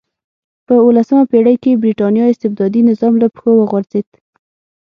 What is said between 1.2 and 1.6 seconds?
پېړۍ